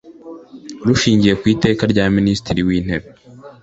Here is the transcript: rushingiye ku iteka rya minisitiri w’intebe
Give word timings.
rushingiye 0.87 1.33
ku 1.39 1.45
iteka 1.53 1.83
rya 1.91 2.05
minisitiri 2.17 2.61
w’intebe 2.67 3.07